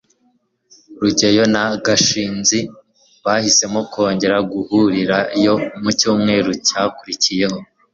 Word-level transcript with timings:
rugeyo 1.01 1.43
na 1.53 1.63
gashinzi 1.85 2.59
bahisemo 3.25 3.79
kongera 3.91 4.37
guhurirayo 4.51 5.53
mu 5.81 5.89
cyumweru 5.99 6.49
cyakurikiyeho 6.67 7.57